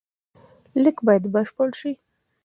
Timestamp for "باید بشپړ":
1.07-1.69